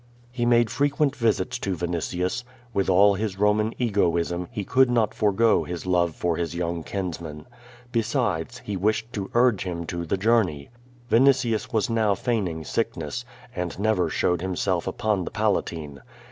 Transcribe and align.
He 0.31 0.47
made 0.47 0.71
frequent 0.71 1.15
visits 1.15 1.59
to 1.59 1.75
Vinitius. 1.75 2.43
With 2.73 2.89
all 2.89 3.13
his 3.13 3.37
Roman 3.37 3.71
egoism, 3.77 4.47
he 4.49 4.63
could 4.63 4.89
not 4.89 5.13
forgo 5.13 5.63
his 5.63 5.85
love 5.85 6.15
for 6.15 6.37
his 6.37 6.55
young 6.55 6.81
kinsman. 6.81 7.45
Besides, 7.91 8.57
he 8.65 8.75
wished 8.75 9.13
to 9.13 9.29
urge 9.35 9.63
him 9.63 9.85
to 9.85 10.03
the 10.03 10.17
journey. 10.17 10.71
Vinitius 11.11 11.71
was 11.71 11.87
now 11.87 12.15
feigning 12.15 12.63
sickness, 12.63 13.25
and 13.55 13.77
never 13.77 14.09
showed 14.09 14.41
himself 14.41 14.87
upon 14.87 15.23
the 15.23 15.29
Palatine. 15.29 16.01